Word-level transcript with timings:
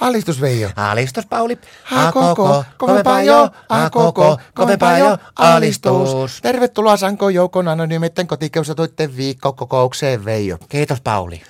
Alistus 0.00 0.40
Veijo. 0.40 0.70
Alistus 0.76 1.26
Pauli. 1.26 1.58
A 1.92 2.12
koko, 2.12 2.64
kovempaa 2.78 3.22
jo, 3.22 3.50
a 3.68 3.90
koko, 3.90 4.38
kovempaa 4.54 4.98
jo, 4.98 5.18
alistus. 5.38 6.40
Tervetuloa 6.42 6.96
Sanko 6.96 7.28
Joukon 7.28 7.68
anonyymetten 7.68 8.26
kotikeussatuitten 8.26 9.16
viikkokokoukseen 9.16 10.24
Veijo. 10.24 10.58
Kiitos 10.68 11.00
Pauli. 11.00 11.42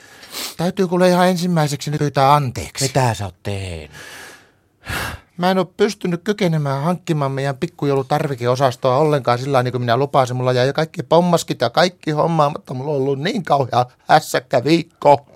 Täytyy 0.57 0.89
kuule 0.89 1.09
ihan 1.09 1.29
ensimmäiseksi 1.29 1.91
nyt 1.91 1.99
pyytää 1.99 2.35
anteeksi. 2.35 2.85
Mitä 2.85 3.15
sä 3.15 3.25
oot 3.25 3.35
tehnyt? 3.43 3.91
Mä 5.37 5.51
en 5.51 5.59
ole 5.59 5.67
pystynyt 5.77 6.21
kykenemään 6.25 6.83
hankkimaan 6.83 7.33
meidän 7.33 7.57
pikkujoulutarvikeosastoa 7.57 8.97
ollenkaan 8.97 9.39
sillä 9.39 9.63
niin 9.63 9.73
kuin 9.73 9.83
minä 9.83 9.97
lupasin. 9.97 10.37
Mulla 10.37 10.53
jäi 10.53 10.73
kaikki 10.73 11.03
pommaskit 11.03 11.61
ja 11.61 11.71
kaikki 11.71 12.11
hommaa, 12.11 12.51
mutta 12.51 12.75
mulla 12.75 12.91
on 12.91 12.97
ollut 12.97 13.19
niin 13.19 13.45
kauhea 13.45 13.87
hässäkkä 14.09 14.65
viikko. 14.65 15.27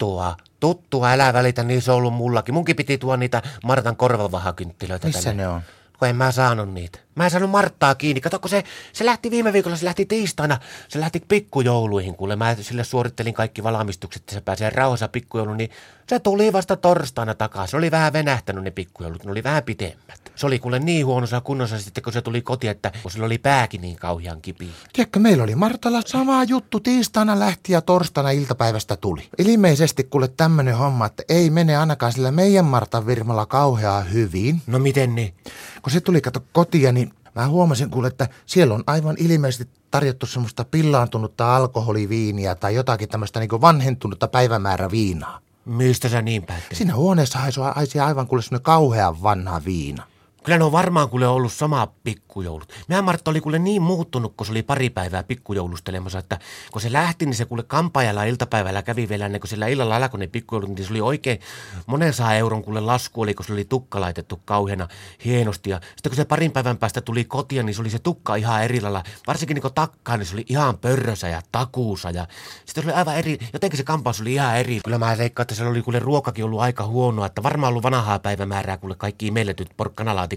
Tuttua. 0.00 0.36
Tuttua, 0.60 1.10
älä 1.10 1.32
välitä, 1.32 1.62
niin 1.64 1.82
se 1.82 1.92
on 1.92 1.96
ollut 1.98 2.14
mullakin. 2.14 2.54
Munkin 2.54 2.76
piti 2.76 2.98
tuoda 2.98 3.16
niitä 3.16 3.42
Martan 3.64 3.96
korvavahakynttilöitä 3.96 5.06
Missä 5.06 5.22
tänne. 5.22 5.42
ne 5.42 5.48
on? 5.48 5.60
Kun 6.00 6.08
en 6.08 6.16
mä 6.16 6.32
saanut 6.32 6.72
niitä. 6.72 6.98
Mä 7.14 7.24
en 7.24 7.30
saanut 7.30 7.50
Marttaa 7.50 7.94
kiinni. 7.94 8.20
Kato, 8.20 8.38
kun 8.38 8.50
se, 8.50 8.64
se 8.92 9.04
lähti 9.04 9.30
viime 9.30 9.52
viikolla, 9.52 9.76
se 9.76 9.84
lähti 9.84 10.06
tiistaina. 10.06 10.58
Se 10.88 11.00
lähti 11.00 11.22
pikkujouluihin, 11.28 12.14
kuule. 12.14 12.36
Mä 12.36 12.56
sille 12.60 12.84
suorittelin 12.84 13.34
kaikki 13.34 13.62
valmistukset, 13.62 14.22
että 14.22 14.34
se 14.34 14.40
pääsee 14.40 14.70
rauhassa 14.70 15.08
pikkujouluun. 15.08 15.56
Niin 15.56 15.70
se 16.08 16.18
tuli 16.18 16.52
vasta 16.52 16.76
torstaina 16.76 17.34
takaisin. 17.34 17.70
Se 17.70 17.76
oli 17.76 17.90
vähän 17.90 18.12
venähtänyt 18.12 18.64
ne 18.64 18.70
pikkujoulut, 18.70 19.24
ne 19.24 19.30
oli 19.30 19.44
vähän 19.44 19.62
pitemmät. 19.62 20.32
Se 20.36 20.46
oli 20.46 20.58
kuule 20.58 20.78
niin 20.78 21.06
huonossa 21.06 21.40
kunnossa 21.40 21.78
sitten, 21.78 22.04
kun 22.04 22.12
se 22.12 22.22
tuli 22.22 22.42
kotiin, 22.42 22.70
että 22.70 22.92
kun 23.02 23.10
sillä 23.10 23.26
oli 23.26 23.38
pääkin 23.38 23.80
niin 23.80 23.96
kauhean 23.96 24.40
kipiä. 24.40 24.68
Tiedätkö, 24.92 25.18
meillä 25.18 25.44
oli 25.44 25.54
Martalla 25.54 26.02
sama 26.06 26.44
juttu. 26.44 26.80
Tiistaina 26.80 27.38
lähti 27.38 27.72
ja 27.72 27.80
torstaina 27.80 28.30
iltapäivästä 28.30 28.96
tuli. 28.96 29.28
Ilmeisesti 29.38 30.04
kuule 30.04 30.28
tämmönen 30.28 30.76
homma, 30.76 31.06
että 31.06 31.22
ei 31.28 31.50
mene 31.50 31.76
ainakaan 31.76 32.12
sillä 32.12 32.30
meidän 32.30 32.64
Martan 32.64 33.06
virmalla 33.06 33.46
kauhean 33.46 34.12
hyvin. 34.12 34.62
No 34.66 34.78
miten 34.78 35.14
niin? 35.14 35.34
Kun 35.82 35.92
se 35.92 36.00
tuli 36.00 36.20
kato 36.20 36.40
kotia, 36.52 36.92
niin 36.92 37.12
mä 37.34 37.48
huomasin 37.48 37.90
kuule, 37.90 38.08
että 38.08 38.28
siellä 38.46 38.74
on 38.74 38.84
aivan 38.86 39.16
ilmeisesti 39.18 39.68
tarjottu 39.90 40.26
semmoista 40.26 40.64
pillaantunutta 40.64 41.56
alkoholiviiniä 41.56 42.54
tai 42.54 42.74
jotakin 42.74 43.08
tämmöistä 43.08 43.40
niin 43.40 43.60
vanhentunutta 43.60 44.28
päivämäärä 44.28 44.90
viinaa. 44.90 45.40
Mistä 45.64 46.08
sä 46.08 46.22
niin 46.22 46.42
päättelit? 46.42 46.78
Siinä 46.78 46.94
huoneessa 46.94 47.38
haisi 47.74 48.00
aivan 48.00 48.26
kuule 48.26 48.42
semmoinen 48.42 48.62
kauhean 48.62 49.22
vanha 49.22 49.62
viina. 49.64 50.02
Kyllä 50.44 50.58
ne 50.58 50.64
on 50.64 50.72
varmaan 50.72 51.08
kuule 51.08 51.28
ollut 51.28 51.52
sama 51.52 51.88
pikkujoulut. 52.04 52.72
Mehän 52.88 53.04
Martta 53.04 53.30
oli 53.30 53.40
kuule 53.40 53.58
niin 53.58 53.82
muuttunut, 53.82 54.34
kun 54.36 54.46
se 54.46 54.52
oli 54.52 54.62
pari 54.62 54.90
päivää 54.90 55.22
pikkujoulustelemassa, 55.22 56.18
että 56.18 56.38
kun 56.72 56.82
se 56.82 56.92
lähti, 56.92 57.26
niin 57.26 57.34
se 57.34 57.44
kuule 57.44 57.62
kampaajalla 57.62 58.24
iltapäivällä 58.24 58.82
kävi 58.82 59.08
vielä 59.08 59.26
ennen 59.26 59.40
kuin 59.40 59.48
sillä 59.48 59.66
illalla 59.66 59.96
alkoi 59.96 60.20
ne 60.20 60.26
pikkujoulut, 60.26 60.70
niin 60.70 60.86
se 60.86 60.92
oli 60.92 61.00
oikein 61.00 61.40
monen 61.86 62.12
saa 62.12 62.34
euron 62.34 62.62
kuule 62.62 62.80
lasku 62.80 63.22
oli, 63.22 63.34
kun 63.34 63.44
se 63.44 63.52
oli 63.52 63.64
tukka 63.64 64.00
laitettu 64.00 64.40
kauheana 64.44 64.88
hienosti. 65.24 65.70
Ja 65.70 65.80
sitten 65.96 66.10
kun 66.10 66.16
se 66.16 66.24
parin 66.24 66.52
päivän 66.52 66.78
päästä 66.78 67.00
tuli 67.00 67.24
kotiin, 67.24 67.66
niin 67.66 67.74
se 67.74 67.80
oli 67.80 67.90
se 67.90 67.98
tukka 67.98 68.34
ihan 68.34 68.64
eri 68.64 68.80
lailla. 68.80 69.02
Varsinkin 69.26 69.54
niin 69.54 69.62
kun 69.62 69.74
takkaan, 69.74 70.18
niin 70.18 70.26
se 70.26 70.34
oli 70.34 70.44
ihan 70.48 70.78
pörrösä 70.78 71.28
ja 71.28 71.42
takuusa. 71.52 72.10
Ja 72.10 72.26
sitten 72.66 72.84
se 72.84 72.90
oli 72.90 72.98
aivan 72.98 73.16
eri, 73.16 73.38
jotenkin 73.52 73.76
se 73.76 73.84
kampaus 73.84 74.20
oli 74.20 74.34
ihan 74.34 74.56
eri. 74.56 74.80
Kyllä 74.84 74.98
mä 74.98 75.18
veikkaan, 75.18 75.44
että 75.44 75.54
se 75.54 75.64
oli 75.64 75.82
kuule 75.82 75.98
ruokakin 75.98 76.44
ollut 76.44 76.60
aika 76.60 76.86
huonoa, 76.86 77.26
että 77.26 77.42
varmaan 77.42 77.68
ollut 77.68 77.82
vanhaa 77.82 78.18
päivämäärää 78.18 78.76
kuule 78.76 78.94
kaikki 78.94 79.26
imelletyt 79.26 79.68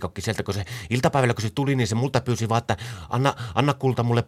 porkkanalaatikokki 0.04 0.22
sieltä, 0.22 0.44
kun 0.44 0.54
se 0.54 0.66
iltapäivällä 0.90 1.34
kun 1.34 1.42
se 1.42 1.50
tuli, 1.56 1.76
niin 1.76 1.88
se 1.88 1.96
multa 1.96 2.22
pyysi 2.22 2.50
vaan, 2.50 2.58
että 2.58 2.78
anna, 3.10 3.36
anna 3.56 3.74
kulta 3.74 4.04
mulle 4.04 4.24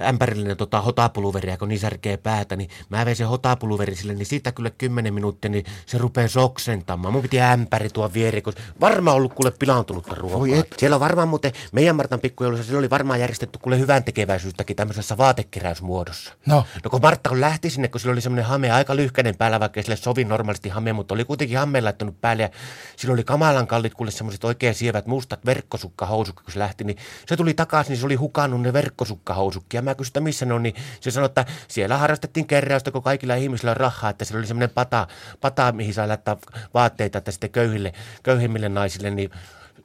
ämpärillinen 0.00 0.56
tota, 0.56 0.80
hotapuluveria, 0.80 1.58
kun 1.58 1.68
niin 1.68 1.78
särkee 1.78 2.16
päätä, 2.16 2.56
niin 2.56 2.70
mä 2.88 3.04
vein 3.04 3.16
sen 3.16 3.28
hotapuluveri 3.28 3.94
sille, 3.94 4.14
niin 4.14 4.26
siitä 4.26 4.52
kyllä 4.52 4.70
kymmenen 4.70 5.14
minuuttia, 5.14 5.50
niin 5.50 5.64
se 5.86 5.98
rupeaa 5.98 6.28
soksentamaan. 6.28 7.12
Mun 7.12 7.22
piti 7.22 7.40
ämpäri 7.40 7.88
tuo 7.88 8.10
viereen, 8.12 8.42
kun 8.42 8.52
varmaan 8.80 9.16
ollut 9.16 9.34
kuule 9.34 9.50
pilaantunutta 9.50 10.14
ruokaa. 10.14 10.38
Voi 10.38 10.58
et. 10.58 10.74
Siellä 10.78 10.96
on 10.96 11.00
varmaan 11.00 11.28
muuten, 11.28 11.52
meidän 11.72 11.96
Martan 11.96 12.20
pikkujoulussa, 12.20 12.64
siellä 12.64 12.78
oli 12.78 12.90
varmaan 12.90 13.20
järjestetty 13.20 13.58
kuule 13.58 13.78
hyvän 13.78 14.04
tekeväisyyttäkin 14.04 14.76
tämmöisessä 14.76 15.16
vaatekeräysmuodossa. 15.16 16.32
No. 16.46 16.64
No 16.84 16.90
kun 16.90 17.00
Martta 17.02 17.28
kun 17.28 17.40
lähti 17.40 17.70
sinne, 17.70 17.88
kun 17.88 18.00
sillä 18.00 18.12
oli 18.12 18.20
semmoinen 18.20 18.44
hame 18.44 18.70
aika 18.70 18.96
lyhkäinen 18.96 19.36
päällä, 19.36 19.60
vaikka 19.60 19.82
sille 19.82 19.96
sovi 19.96 20.24
normaalisti 20.24 20.68
hame, 20.68 20.92
mutta 20.92 21.14
oli 21.14 21.24
kuitenkin 21.24 21.58
hameen 21.58 21.84
laittanut 21.84 22.20
päälle 22.20 22.42
ja 22.42 22.50
sillä 22.96 23.12
oli 23.12 23.24
kamalan 23.24 23.66
kallit 23.66 23.94
kuule 23.94 24.10
semmoiset 24.10 24.44
oikein 24.44 24.74
sievät 24.74 25.05
mustat 25.06 25.46
verkkosukkahousut, 25.46 26.40
kun 26.40 26.52
se 26.52 26.58
lähti, 26.58 26.84
niin 26.84 26.96
se 27.26 27.36
tuli 27.36 27.54
takaisin, 27.54 27.90
niin 27.90 28.00
se 28.00 28.06
oli 28.06 28.14
hukannut 28.14 28.62
ne 28.62 28.72
verkkosukkahousukki 28.72 29.76
ja 29.76 29.82
mä 29.82 29.94
kysyin, 29.94 30.10
että 30.10 30.20
missä 30.20 30.46
ne 30.46 30.54
on, 30.54 30.62
niin 30.62 30.74
se 31.00 31.10
sanoi, 31.10 31.26
että 31.26 31.46
siellä 31.68 31.96
harrastettiin 31.96 32.46
keräystä, 32.46 32.90
kun 32.90 33.02
kaikilla 33.02 33.34
ihmisillä 33.34 33.70
on 33.70 33.76
rahaa, 33.76 34.10
että 34.10 34.24
siellä 34.24 34.38
oli 34.38 34.46
semmoinen 34.46 34.70
pata, 34.70 35.06
pata 35.40 35.72
mihin 35.72 35.94
saa 35.94 36.08
laittaa 36.08 36.36
vaatteita, 36.74 37.18
että 37.18 37.30
sitten 37.30 37.50
köyhille, 37.50 37.92
köyhimmille 38.22 38.68
naisille, 38.68 39.10
niin 39.10 39.30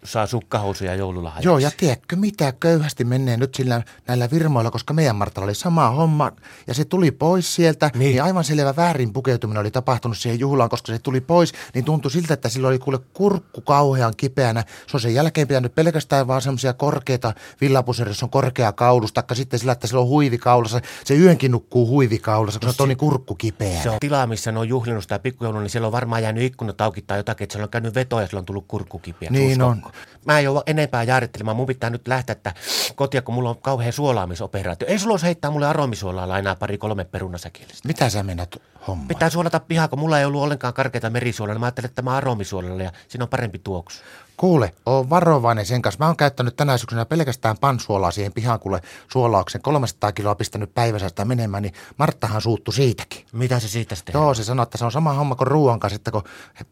saa 0.04 0.28
sukkahousuja 0.28 0.96
joululahjaksi. 0.96 1.48
Joo, 1.48 1.58
ja 1.58 1.72
tiedätkö 1.78 2.16
mitä 2.16 2.52
köyhästi 2.60 3.04
menee 3.04 3.38
nyt 3.38 3.56
sillä 3.56 3.82
näillä 4.08 4.32
virmoilla, 4.32 4.72
koska 4.72 4.94
meidän 4.94 5.16
Martalla 5.16 5.46
oli 5.46 5.56
sama 5.56 5.90
homma 5.90 6.32
ja 6.68 6.74
se 6.74 6.86
tuli 6.86 7.12
pois 7.12 7.56
sieltä, 7.56 7.92
niin, 7.94 8.00
Niin. 8.00 8.24
aivan 8.24 8.44
selvä 8.44 8.76
väärin 8.76 9.14
pukeutuminen 9.14 9.62
oli 9.62 9.72
tapahtunut 9.72 10.18
siihen 10.18 10.40
juhlaan, 10.40 10.70
koska 10.70 10.92
se 10.92 11.00
tuli 11.00 11.22
pois, 11.22 11.54
niin 11.74 11.86
tuntui 11.86 12.12
siltä, 12.12 12.34
että 12.34 12.50
sillä 12.50 12.68
oli 12.68 12.80
kuule 12.80 13.00
kurkku 13.14 13.62
kauhean 13.62 14.14
kipeänä. 14.18 14.64
Se 14.88 14.98
on 14.98 15.02
sen 15.02 15.14
jälkeen 15.14 15.48
pitänyt 15.48 15.76
pelkästään 15.76 16.28
vaan 16.28 16.42
semmoisia 16.42 16.74
korkeita 16.74 17.34
villapuserissa 17.62 18.26
on 18.26 18.30
korkea 18.30 18.72
kaulus, 18.72 19.14
taikka 19.14 19.36
sitten 19.36 19.60
sillä, 19.60 19.72
että 19.72 19.88
sillä 19.88 20.02
on 20.02 20.08
huivikaulassa. 20.08 20.82
Se 21.06 21.16
yönkin 21.16 21.52
nukkuu 21.52 21.88
huivikaulassa, 21.88 22.60
kun 22.60 22.74
se 22.74 22.84
on 22.84 22.90
niin 22.90 22.98
kurkku 22.98 23.36
kipeänä. 23.36 23.84
Se 23.84 23.90
on 23.90 23.98
tila, 24.00 24.28
missä 24.28 24.52
ne 24.52 24.60
on 24.60 24.70
juhlinut 24.70 25.04
sitä 25.04 25.20
pikkujoulua, 25.20 25.62
niin 25.62 25.70
siellä 25.70 25.86
on 25.86 25.92
varmaan 25.92 26.24
jäänyt 26.24 26.44
ikkunat 26.44 26.82
auki 26.82 27.02
tai 27.02 27.20
jotakin, 27.20 27.44
että 27.44 27.54
siellä 27.54 27.66
on 27.66 27.70
käynyt 27.70 27.96
veto 27.96 28.20
ja 28.20 28.28
sillä 28.28 28.40
on 28.40 28.46
tullut 28.46 28.66
kurkkukipiä. 28.68 29.30
Niin 29.30 29.62
on. 29.62 29.82
Mä 30.26 30.38
en 30.38 30.44
joudu 30.44 30.62
enempää 30.66 31.04
jaarittelemaan. 31.04 31.58
Mun 31.58 31.68
pitää 31.68 31.90
nyt 31.90 32.08
lähteä 32.08 32.34
että 32.34 32.54
kotia, 32.96 33.22
kun 33.22 33.36
mulla 33.36 33.50
on 33.50 33.62
kauhean 33.62 33.94
suolaamisoperaatio. 33.94 34.88
Ei 34.88 35.00
sulla 35.00 35.18
heittää 35.24 35.52
mulle 35.52 35.68
aromisuolaa 35.68 36.28
lainaa 36.28 36.56
pari 36.56 36.78
kolme 36.78 37.06
perunasäkillistä. 37.06 37.88
Mitä 37.88 38.10
sä 38.10 38.24
mennät 38.24 38.56
hommaan? 38.88 39.08
Pitää 39.08 39.30
suolata 39.30 39.60
pihaa, 39.60 39.88
kun 39.88 40.00
mulla 40.00 40.20
ei 40.20 40.26
ollut 40.26 40.42
ollenkaan 40.42 40.74
karkeita 40.74 41.10
merisuolaa. 41.10 41.60
Mä 41.60 41.66
ajattelin, 41.66 41.90
että 41.90 42.02
mä 42.02 42.16
aromisuolalla 42.16 42.84
ja 42.84 42.92
siinä 43.08 43.24
on 43.24 43.30
parempi 43.30 43.60
tuoksu. 43.60 44.04
Kuule, 44.42 44.74
oo 44.86 45.10
varovainen 45.10 45.66
sen 45.66 45.82
kanssa. 45.82 46.00
Mä 46.00 46.08
oon 46.08 46.18
käyttänyt 46.18 46.56
tänä 46.56 46.78
syksynä 46.78 47.06
pelkästään 47.06 47.58
pansuolaa 47.58 48.12
siihen 48.12 48.34
pihaan, 48.34 48.60
kuule 48.60 48.82
suolauksen. 49.12 49.62
300 49.62 50.12
kiloa 50.12 50.36
pistänyt 50.36 50.74
päivässä 50.74 51.10
sitä 51.10 51.26
menemään, 51.26 51.64
niin 51.64 51.74
Marttahan 51.98 52.42
suuttu 52.42 52.72
siitäkin. 52.72 53.26
Mitä 53.34 53.60
se 53.60 53.68
siitä 53.68 53.96
sitten? 53.96 54.14
Joo, 54.14 54.34
se 54.34 54.44
sanoo, 54.44 54.64
että 54.64 54.78
se 54.78 54.86
on 54.86 54.92
sama 54.92 55.14
homma 55.14 55.36
kuin 55.36 55.48
ruoan 55.48 55.80
kanssa, 55.80 55.96
että 55.96 56.12
kun 56.12 56.24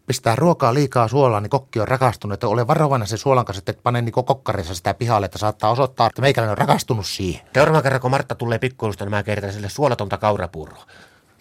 pistää 0.07 0.35
ruokaa 0.35 0.73
liikaa 0.73 1.07
suolaa, 1.07 1.41
niin 1.41 1.49
kokki 1.49 1.79
on 1.79 1.87
rakastunut. 1.87 2.33
Että 2.33 2.47
ole 2.47 2.67
varovainen 2.67 3.07
sen 3.07 3.17
suolan 3.17 3.45
kanssa, 3.45 3.59
että 3.59 3.71
et 3.71 3.83
pane 3.83 4.01
niin 4.01 4.13
kokkarissa 4.13 4.75
sitä 4.75 4.93
pihalle, 4.93 5.25
että 5.25 5.37
saattaa 5.37 5.71
osoittaa, 5.71 6.07
että 6.07 6.21
meikäläinen 6.21 6.51
on 6.51 6.57
rakastunut 6.57 7.05
siihen. 7.05 7.41
Seuraavan 7.53 7.83
kerran, 7.83 8.01
kun 8.01 8.11
Martta 8.11 8.35
tulee 8.35 8.59
pikkuilusta, 8.59 9.05
niin 9.05 9.11
mä 9.11 9.23
kertaan 9.23 9.53
sille 9.53 9.69
suolatonta 9.69 10.17
kaurapuuroa. 10.17 10.85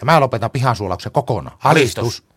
Ja 0.01 0.05
mä 0.05 0.21
lopetan 0.21 0.51
pihan 0.51 0.77
suolauksen 0.77 1.13
kokonaan. 1.13 1.57
Alistus. 1.65 2.25